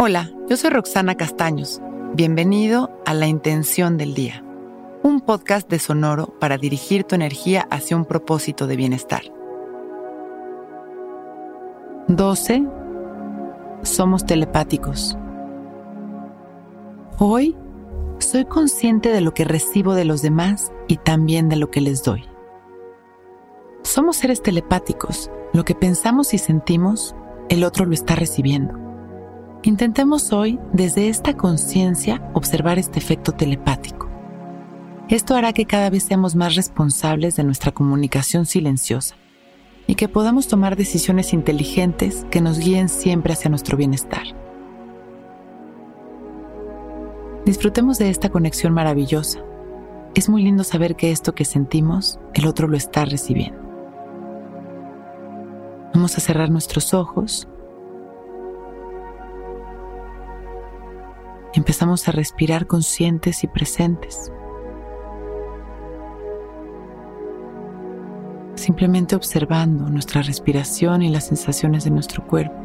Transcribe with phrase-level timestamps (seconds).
[0.00, 1.82] Hola, yo soy Roxana Castaños.
[2.14, 4.44] Bienvenido a La Intención del Día,
[5.02, 9.22] un podcast de Sonoro para dirigir tu energía hacia un propósito de bienestar.
[12.06, 12.64] 12.
[13.82, 15.18] Somos telepáticos.
[17.18, 17.56] Hoy
[18.20, 22.04] soy consciente de lo que recibo de los demás y también de lo que les
[22.04, 22.24] doy.
[23.82, 25.28] Somos seres telepáticos.
[25.52, 27.16] Lo que pensamos y sentimos,
[27.48, 28.87] el otro lo está recibiendo.
[29.64, 34.08] Intentemos hoy, desde esta conciencia, observar este efecto telepático.
[35.08, 39.16] Esto hará que cada vez seamos más responsables de nuestra comunicación silenciosa
[39.88, 44.22] y que podamos tomar decisiones inteligentes que nos guíen siempre hacia nuestro bienestar.
[47.44, 49.40] Disfrutemos de esta conexión maravillosa.
[50.14, 53.58] Es muy lindo saber que esto que sentimos, el otro lo está recibiendo.
[55.94, 57.48] Vamos a cerrar nuestros ojos
[61.68, 64.32] empezamos a respirar conscientes y presentes.
[68.54, 72.56] Simplemente observando nuestra respiración y las sensaciones de nuestro cuerpo.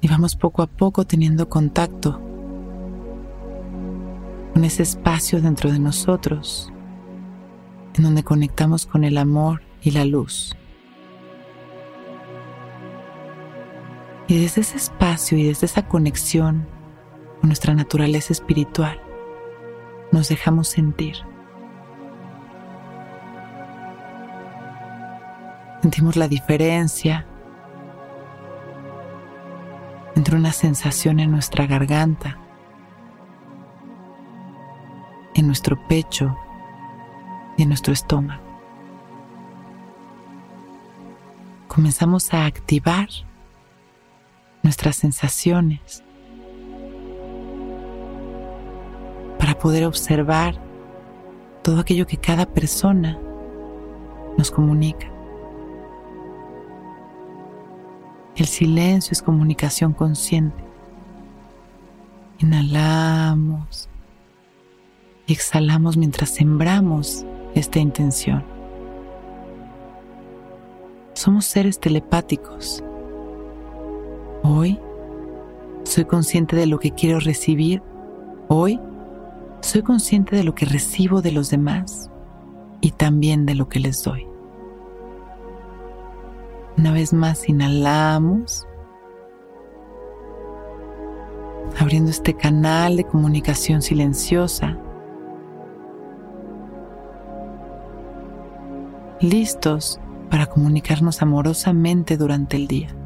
[0.00, 2.18] Y vamos poco a poco teniendo contacto
[4.54, 6.72] con ese espacio dentro de nosotros
[7.94, 10.57] en donde conectamos con el amor y la luz.
[14.28, 16.68] Y desde ese espacio y desde esa conexión
[17.40, 19.00] con nuestra naturaleza espiritual,
[20.12, 21.16] nos dejamos sentir.
[25.80, 27.26] Sentimos la diferencia
[30.14, 32.36] entre una sensación en nuestra garganta,
[35.34, 36.36] en nuestro pecho
[37.56, 38.42] y en nuestro estómago.
[41.66, 43.08] Comenzamos a activar
[44.62, 46.02] nuestras sensaciones,
[49.38, 50.60] para poder observar
[51.62, 53.18] todo aquello que cada persona
[54.36, 55.10] nos comunica.
[58.36, 60.62] El silencio es comunicación consciente.
[62.38, 63.88] Inhalamos
[65.26, 68.44] y exhalamos mientras sembramos esta intención.
[71.14, 72.84] Somos seres telepáticos
[74.50, 74.80] Hoy
[75.84, 77.82] soy consciente de lo que quiero recibir.
[78.48, 78.80] Hoy
[79.60, 82.10] soy consciente de lo que recibo de los demás
[82.80, 84.26] y también de lo que les doy.
[86.78, 88.66] Una vez más inhalamos,
[91.78, 94.78] abriendo este canal de comunicación silenciosa.
[99.20, 100.00] Listos
[100.30, 102.97] para comunicarnos amorosamente durante el día.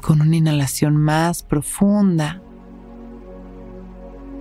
[0.00, 2.40] Con una inhalación más profunda,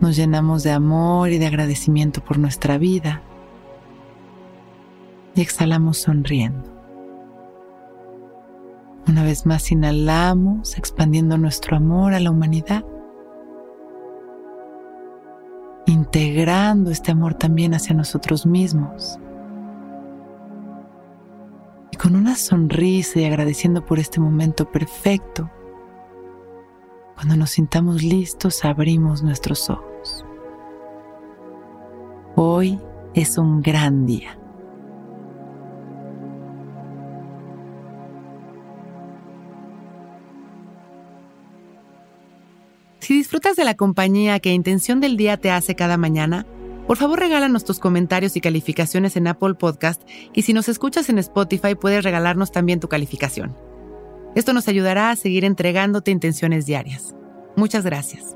[0.00, 3.22] nos llenamos de amor y de agradecimiento por nuestra vida.
[5.34, 6.70] Y exhalamos sonriendo.
[9.08, 12.84] Una vez más inhalamos, expandiendo nuestro amor a la humanidad,
[15.86, 19.18] integrando este amor también hacia nosotros mismos
[21.96, 25.50] con una sonrisa y agradeciendo por este momento perfecto,
[27.14, 30.24] cuando nos sintamos listos abrimos nuestros ojos.
[32.34, 32.78] Hoy
[33.14, 34.38] es un gran día.
[43.00, 46.44] Si disfrutas de la compañía que Intención del Día te hace cada mañana,
[46.86, 50.02] por favor, regálanos tus comentarios y calificaciones en Apple Podcast
[50.32, 53.56] y si nos escuchas en Spotify puedes regalarnos también tu calificación.
[54.36, 57.14] Esto nos ayudará a seguir entregándote intenciones diarias.
[57.56, 58.35] Muchas gracias.